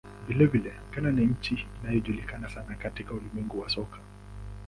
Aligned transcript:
Vilevile, 0.27 0.73
Ghana 0.91 1.11
ni 1.11 1.25
nchi 1.25 1.67
inayojulikana 1.83 2.49
sana 2.49 2.75
katika 2.75 3.13
ulimwengu 3.13 3.59
wa 3.59 3.69
soka. 3.69 3.97